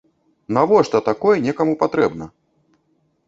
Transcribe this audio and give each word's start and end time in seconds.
Навошта 0.55 1.01
такое 1.09 1.35
некаму 1.45 1.73
патрэбна? 1.83 2.25